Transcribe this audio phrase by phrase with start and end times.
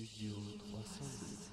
[0.00, 0.32] Studio
[0.70, 1.52] 308.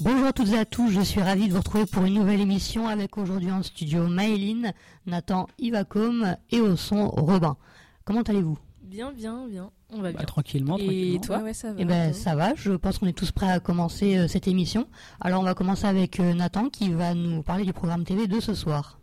[0.00, 2.40] Bonjour à toutes et à tous, je suis ravi de vous retrouver pour une nouvelle
[2.40, 4.74] émission avec aujourd'hui en studio Maëline,
[5.06, 7.56] Nathan Ivacom et au son Robin.
[8.04, 8.58] Comment allez-vous?
[8.86, 9.70] Bien, bien, bien.
[9.90, 10.26] On va Bah, bien.
[10.26, 11.20] tranquillement, Et tranquillement.
[11.20, 11.76] toi ouais, ça va.
[11.80, 14.46] Eh ben toi ça va, je pense qu'on est tous prêts à commencer euh, cette
[14.48, 14.86] émission.
[15.20, 18.38] Alors on va commencer avec euh, Nathan qui va nous parler du programme TV de
[18.40, 18.98] ce soir.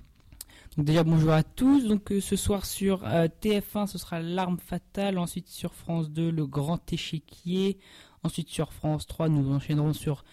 [0.78, 1.86] Donc déjà bonjour à tous.
[1.88, 5.18] Donc euh, ce soir sur euh, TF1 ce sera l'arme fatale.
[5.18, 7.78] Ensuite sur France 2 le grand échiquier.
[8.24, 10.24] Ensuite sur France 3 nous enchaînerons sur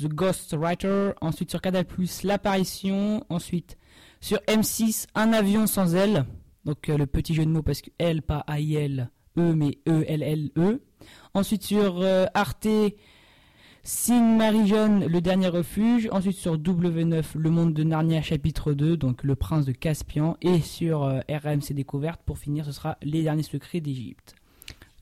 [0.00, 1.10] The Ghost Writer.
[1.20, 1.84] Ensuite sur Canal
[2.24, 3.24] l'apparition.
[3.28, 3.76] Ensuite
[4.20, 6.24] sur M6 un avion sans aile.
[6.64, 9.54] Donc euh, le petit jeu de mots parce que L pas A I L E
[9.54, 10.82] mais E L L E.
[11.34, 12.68] Ensuite sur euh, Arte
[13.82, 16.08] Signe Marie-Jeanne, le dernier refuge.
[16.12, 20.36] Ensuite sur W9, le monde de Narnia chapitre 2, donc le prince de Caspian.
[20.42, 24.34] Et sur euh, RMC Découverte, pour finir, ce sera les derniers secrets d'Égypte.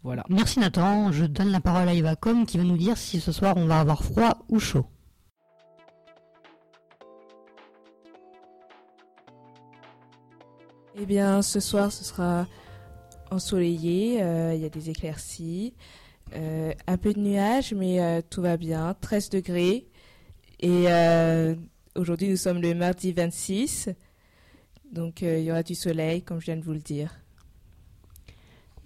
[0.04, 0.24] Voilà.
[0.28, 3.56] Merci Nathan, je donne la parole à Ivacom qui va nous dire si ce soir
[3.56, 4.86] on va avoir froid ou chaud.
[11.00, 12.46] Eh bien, ce soir, ce sera
[13.30, 14.22] ensoleillé.
[14.22, 15.74] euh, Il y a des éclaircies,
[16.34, 18.94] euh, un peu de nuages, mais euh, tout va bien.
[19.00, 19.86] 13 degrés.
[20.60, 20.86] Et
[21.94, 23.90] aujourd'hui, nous sommes le mardi 26.
[24.92, 27.14] Donc, il y aura du soleil, comme je viens de vous le dire.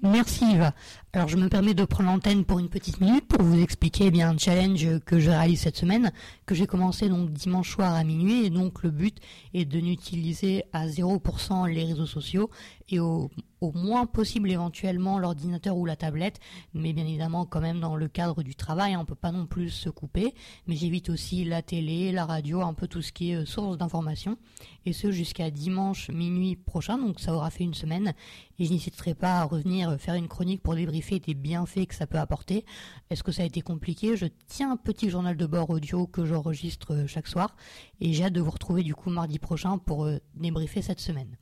[0.02, 0.74] Merci Yva.
[1.14, 4.10] Alors je me permets de prendre l'antenne pour une petite minute pour vous expliquer eh
[4.10, 6.10] bien un challenge que je réalise cette semaine,
[6.46, 9.18] que j'ai commencé donc dimanche soir à minuit et donc le but
[9.52, 12.48] est de n'utiliser à 0% les réseaux sociaux
[12.88, 16.40] et au, au moins possible éventuellement l'ordinateur ou la tablette,
[16.72, 19.68] mais bien évidemment quand même dans le cadre du travail, on peut pas non plus
[19.68, 20.34] se couper,
[20.66, 23.76] mais j'évite aussi la télé, la radio, un peu tout ce qui est euh, source
[23.76, 24.38] d'information
[24.86, 28.14] et ce jusqu'à dimanche minuit prochain, donc ça aura fait une semaine
[28.58, 32.06] et je n'hésiterai pas à revenir faire une chronique pour débriefer des bienfaits que ça
[32.06, 32.64] peut apporter.
[33.10, 34.16] Est-ce que ça a été compliqué?
[34.16, 37.56] Je tiens un petit journal de bord audio que j'enregistre euh, chaque soir
[38.00, 41.36] et j'ai hâte de vous retrouver du coup mardi prochain pour euh, débriefer cette semaine.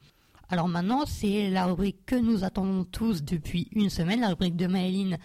[0.48, 4.66] Alors maintenant, c'est la rubrique que nous attendons tous depuis une semaine, la rubrique de
[4.66, 5.18] Maëline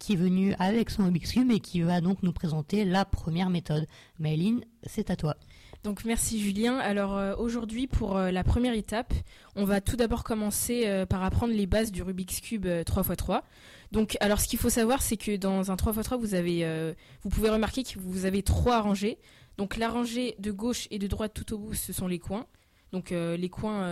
[0.00, 3.48] qui est venue avec son Rubik's Cube et qui va donc nous présenter la première
[3.48, 3.86] méthode.
[4.18, 5.36] Maëline, c'est à toi.
[5.84, 6.76] Donc merci Julien.
[6.76, 9.12] Alors euh, aujourd'hui pour euh, la première étape,
[9.56, 13.42] on va tout d'abord commencer euh, par apprendre les bases du Rubik's Cube euh, 3x3.
[13.90, 17.50] Donc alors ce qu'il faut savoir c'est que dans un 3x3 vous avez vous pouvez
[17.50, 19.18] remarquer que vous avez trois rangées.
[19.58, 22.46] Donc la rangée de gauche et de droite tout au bout ce sont les coins.
[22.92, 23.82] Donc les coins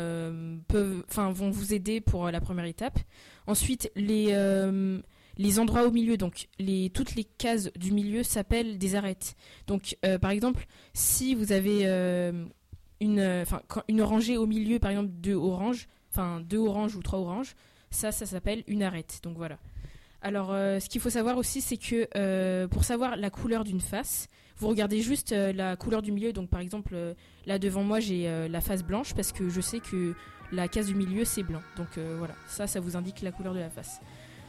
[0.68, 2.98] peuvent enfin vont vous aider pour la première étape.
[3.46, 4.32] Ensuite les
[5.38, 9.36] les endroits au milieu, donc les, toutes les cases du milieu s'appellent des arêtes.
[9.66, 12.44] Donc, euh, par exemple, si vous avez euh,
[13.00, 13.44] une, euh,
[13.88, 17.54] une rangée au milieu, par exemple, deux oranges, enfin deux oranges ou trois oranges,
[17.90, 19.20] ça, ça s'appelle une arête.
[19.22, 19.58] Donc voilà.
[20.22, 24.28] Alors, euh, ce qu'il faut savoir aussi, c'est que pour savoir la couleur d'une face,
[24.58, 26.34] vous regardez juste la couleur du milieu.
[26.34, 26.94] Donc, par exemple,
[27.46, 30.14] là devant moi, j'ai la face blanche parce que je sais que
[30.52, 31.62] la case du milieu c'est blanc.
[31.78, 34.02] Donc voilà, ça, ça vous indique la couleur de la face.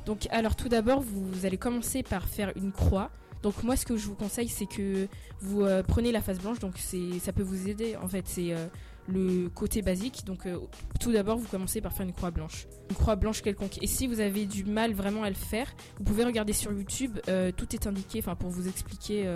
[0.06, 3.12] Donc, alors tout d'abord, vous allez commencer par faire une croix.
[3.44, 5.08] Donc moi, ce que je vous conseille, c'est que
[5.40, 6.60] vous euh, prenez la face blanche.
[6.60, 7.96] Donc c'est, ça peut vous aider.
[7.96, 8.68] En fait, c'est euh,
[9.08, 10.26] le côté basique.
[10.26, 10.60] Donc euh,
[11.00, 13.82] tout d'abord, vous commencez par faire une croix blanche, une croix blanche quelconque.
[13.82, 17.20] Et si vous avez du mal vraiment à le faire, vous pouvez regarder sur YouTube.
[17.58, 19.28] tout est indiqué, enfin pour vous expliquer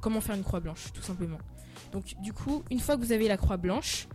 [0.00, 1.38] comment faire une croix blanche, tout simplement.
[1.92, 4.08] Donc du coup, une fois que vous avez la croix blanche,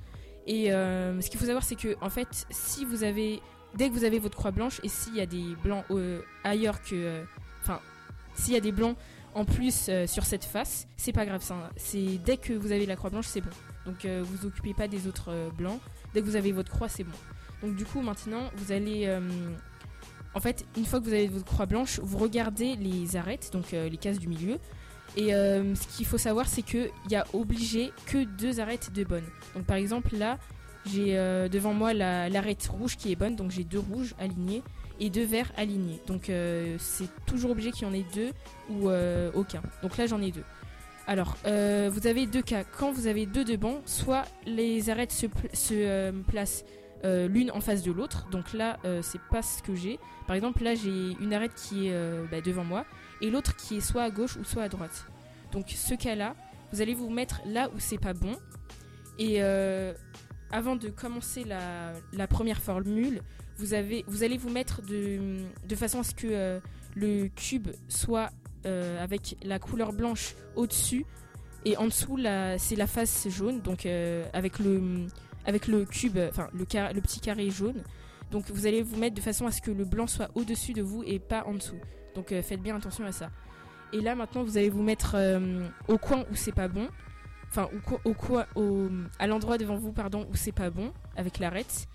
[0.47, 3.41] et ce qu'il faut savoir, c'est que en fait, si vous avez
[3.75, 6.81] dès que vous avez votre croix blanche et s'il y a des blancs euh, ailleurs
[6.81, 7.23] que euh,
[7.61, 7.79] enfin
[8.35, 8.97] s'il y a des blancs
[9.33, 11.69] en plus euh, sur cette face c'est pas grave ça
[12.23, 13.49] dès que vous avez la croix blanche c'est bon.
[13.85, 15.79] Donc euh, vous occupez pas des autres blancs.
[16.13, 17.17] Dès que vous avez votre croix c'est bon.
[17.61, 19.09] Donc du coup maintenant vous allez
[20.33, 23.71] en fait une fois que vous avez votre croix blanche vous regardez les arêtes donc
[23.71, 24.57] les cases du milieu.
[25.17, 29.03] Et ce qu'il faut savoir c'est que il y a obligé que deux arêtes de
[29.03, 30.37] bonnes donc par exemple là
[30.85, 34.61] j'ai euh, devant moi la- l'arête rouge qui est bonne, donc j'ai deux rouges alignés
[34.99, 35.99] et deux verts alignés.
[36.07, 38.31] Donc euh, c'est toujours obligé qu'il y en ait deux
[38.69, 39.61] ou euh, aucun.
[39.81, 40.43] Donc là j'en ai deux.
[41.07, 42.63] Alors vous avez deux cas.
[42.63, 46.65] Quand vous avez deux de bancs, soit les arêtes se, se placent
[47.03, 48.27] l'une en face de l'autre.
[48.31, 49.99] Donc là c'est pas ce que j'ai.
[50.25, 51.93] Par exemple là j'ai une arête qui est
[52.31, 52.85] bah, devant moi
[53.21, 55.05] et l'autre qui est soit à gauche ou soit à droite.
[55.51, 56.33] Donc ce cas-là,
[56.73, 58.35] vous allez vous mettre là où c'est pas bon
[59.19, 59.93] et euh,
[60.51, 63.21] avant de commencer la, première formule,
[63.57, 65.37] vous, avez, vous allez vous mettre de,
[65.67, 66.59] de façon à ce que euh,
[66.95, 68.29] le cube soit
[68.65, 71.05] euh, avec la couleur blanche au-dessus
[71.65, 72.17] et en dessous
[72.57, 75.07] c'est la face jaune, donc euh, avec, le,
[75.45, 77.81] avec le cube, enfin le, le petit carré jaune.
[78.31, 80.81] Donc vous allez vous mettre de façon à ce que le blanc soit au-dessus de
[80.81, 81.79] vous et pas en dessous.
[82.13, 83.31] Donc faites bien attention à ça.
[83.93, 85.15] Et là maintenant vous allez vous mettre
[85.87, 86.87] au coin où c'est pas bon.
[87.49, 87.69] Enfin
[88.03, 88.15] au,
[88.55, 88.89] au
[89.19, 91.87] à l'endroit devant vous pardon où c'est pas bon avec l'arête.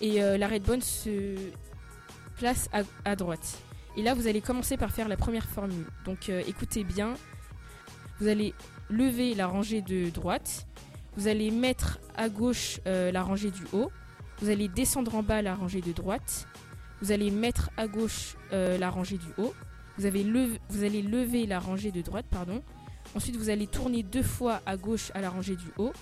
[0.00, 1.36] Et euh, l'arête bonne se
[2.36, 2.68] place
[3.04, 3.58] à, droite.
[3.96, 5.86] Et là vous allez commencer par faire la première formule.
[6.04, 7.14] Donc euh, écoutez bien.
[8.20, 8.54] Vous allez
[8.90, 10.66] lever la rangée de droite.
[11.16, 13.90] Vous allez mettre à gauche euh, la rangée du haut.
[14.40, 16.46] Vous allez descendre en bas la rangée de droite.
[17.00, 19.54] Vous allez mettre à gauche la rangée du haut.
[19.98, 20.24] Vous, avez
[20.68, 22.62] vous allez lever la rangée de droite, pardon.
[23.14, 25.92] Ensuite, vous allez tourner deux fois à gauche à la rangée du haut.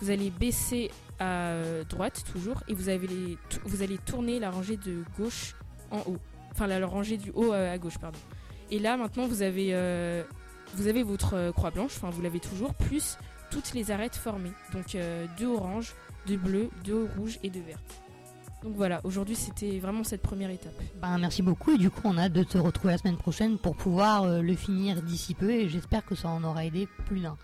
[0.00, 1.54] Vous allez baisser à
[1.88, 5.54] droite toujours et vous, allez tourner la rangée de gauche
[5.90, 6.18] en haut.
[6.52, 8.18] Enfin, la, rangée du haut euh, à gauche, pardon.
[8.70, 10.22] Et là, maintenant, vous avez, euh,
[11.04, 13.16] votre euh, croix blanche, enfin, vous l'avez toujours, plus
[13.50, 14.52] toutes les arêtes formées.
[14.72, 14.96] Donc,
[15.38, 15.94] deux oranges,
[16.26, 18.02] deux bleus, deux rouges et deux vertes.
[18.62, 20.74] Donc voilà, aujourd'hui, c'était vraiment cette première étape.
[21.00, 23.56] Ben, merci beaucoup et du coup on a hâte de te retrouver la semaine prochaine
[23.56, 27.20] pour pouvoir euh, le finir d'ici peu et j'espère que ça en aura aidé plus
[27.20, 27.36] d'un.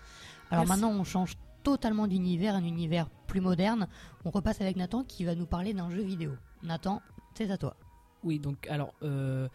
[0.51, 0.69] Alors Merci.
[0.69, 3.87] maintenant on change totalement d'univers, un univers plus moderne.
[4.25, 6.31] On repasse avec Nathan qui va nous parler d'un jeu vidéo.
[6.63, 7.01] Nathan,
[7.33, 7.75] c'est à toi.
[8.23, 9.47] Oui, donc alors, euh,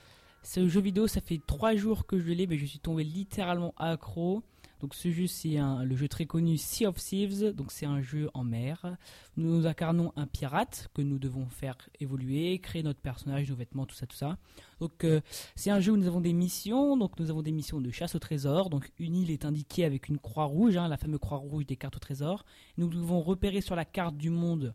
[0.42, 3.74] ce jeu vidéo, ça fait trois jours que je l'ai, mais je suis tombé littéralement
[3.76, 4.42] accro.
[4.80, 7.54] Donc ce jeu, c'est le jeu très connu Sea of Thieves.
[7.54, 8.96] Donc c'est un jeu en mer.
[9.36, 13.94] Nous incarnons un pirate que nous devons faire évoluer, créer notre personnage, nos vêtements, tout
[13.94, 14.38] ça, tout ça.
[14.80, 15.20] Donc euh,
[15.54, 16.96] c'est un jeu où nous avons des missions.
[16.96, 18.70] Donc nous avons des missions de chasse au trésor.
[18.70, 21.76] Donc une île est indiquée avec une croix rouge, hein, la fameuse croix rouge des
[21.76, 22.44] cartes au trésor.
[22.78, 24.74] Nous devons repérer sur la carte du monde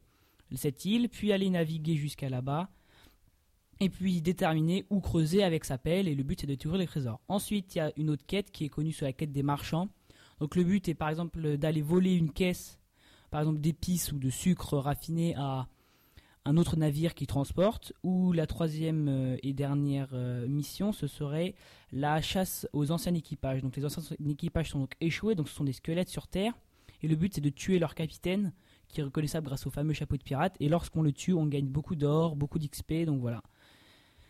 [0.54, 2.70] cette île, puis aller naviguer jusqu'à là-bas
[3.80, 6.88] et puis déterminer où creuser avec sa pelle et le but c'est de découvrir les
[6.88, 7.20] trésors.
[7.28, 9.90] Ensuite il y a une autre quête qui est connue sur la quête des marchands.
[10.40, 12.80] Donc le but est par exemple d'aller voler une caisse
[13.32, 15.68] par exemple d'épices ou de sucre raffiné à
[16.46, 21.56] un autre navire qui transporte ou la troisième euh, et dernière euh, mission ce serait
[21.92, 23.62] la chasse aux anciens équipages.
[23.62, 26.54] Donc les anciens équipages sont donc échoués donc ce sont des squelettes sur terre
[27.02, 28.54] et le but c'est de tuer leur capitaine
[28.88, 31.68] qui est reconnaissable grâce au fameux chapeau de pirate et lorsqu'on le tue on gagne
[31.68, 33.42] beaucoup d'or, beaucoup d'XP donc voilà.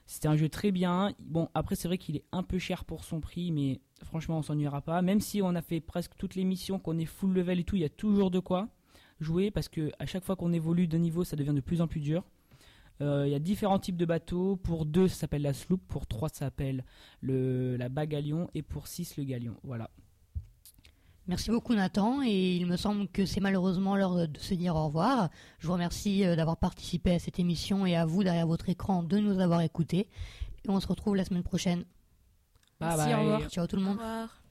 [0.06, 1.13] C'était un jeu très bien.
[1.19, 4.42] Bon, après, c'est vrai qu'il est un peu cher pour son prix, mais franchement, on
[4.44, 5.02] s'ennuiera pas.
[5.02, 7.75] Même si on a fait presque toutes les missions, qu'on est full level et tout,
[7.75, 8.69] il y a toujours de quoi
[9.22, 11.88] jouer parce que à chaque fois qu'on évolue de niveau, ça devient de plus en
[11.88, 12.24] plus dur.
[13.02, 14.56] Euh, Il y a différents types de bateaux.
[14.57, 15.81] Pour 2, ça s'appelle la sloop.
[15.88, 16.84] Pour 3, ça s'appelle
[17.22, 18.50] le, la bagalion.
[18.54, 19.56] Et pour 6, le galion.
[19.63, 19.90] Voilà.
[21.27, 24.86] Merci beaucoup Nathan et il me semble que c'est malheureusement l'heure de se dire au
[24.86, 25.30] revoir.
[25.57, 29.01] Je vous remercie euh, d'avoir participé à cette émission et à vous derrière votre écran
[29.01, 30.07] de nous avoir écoutés.
[30.66, 31.83] Et on se retrouve la semaine prochaine.
[32.80, 33.24] Bye Merci, au bye.
[33.25, 33.50] revoir.
[33.50, 33.98] Ciao tout le Au monde.
[33.98, 34.45] revoir.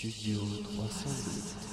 [0.00, 1.69] Studio 308.